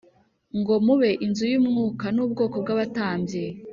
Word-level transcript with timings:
Ngo 0.59 0.73
mube 0.85 1.09
inzu 1.25 1.45
y 1.51 1.55
umwuka 1.59 2.05
n 2.15 2.17
ubwoko 2.25 2.55
bw 2.63 2.69
abatambyi 2.75 3.43